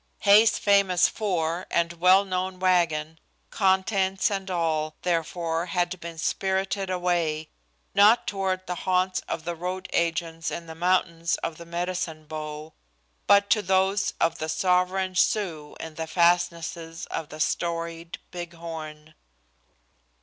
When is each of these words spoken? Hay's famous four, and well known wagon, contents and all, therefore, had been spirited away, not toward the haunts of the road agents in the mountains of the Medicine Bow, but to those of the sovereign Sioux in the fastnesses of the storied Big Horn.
Hay's 0.21 0.57
famous 0.57 1.07
four, 1.07 1.67
and 1.69 1.93
well 1.93 2.25
known 2.25 2.57
wagon, 2.57 3.19
contents 3.51 4.31
and 4.31 4.49
all, 4.49 4.95
therefore, 5.03 5.67
had 5.67 5.99
been 5.99 6.17
spirited 6.17 6.89
away, 6.89 7.49
not 7.93 8.25
toward 8.25 8.65
the 8.65 8.73
haunts 8.89 9.19
of 9.29 9.45
the 9.45 9.53
road 9.53 9.87
agents 9.93 10.49
in 10.49 10.65
the 10.65 10.73
mountains 10.73 11.35
of 11.43 11.57
the 11.57 11.67
Medicine 11.67 12.25
Bow, 12.25 12.73
but 13.27 13.47
to 13.51 13.61
those 13.61 14.15
of 14.19 14.39
the 14.39 14.49
sovereign 14.49 15.13
Sioux 15.13 15.75
in 15.79 15.93
the 15.93 16.07
fastnesses 16.07 17.05
of 17.11 17.29
the 17.29 17.39
storied 17.39 18.17
Big 18.31 18.53
Horn. 18.53 19.13